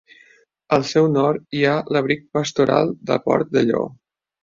Al 0.77 0.85
seu 0.91 1.09
nord 1.17 1.45
hi 1.59 1.63
ha 1.65 1.75
l'Abric 1.97 2.27
Pastoral 2.41 2.93
de 3.11 3.23
Port 3.29 3.57
de 3.59 3.69
Llo. 3.71 3.89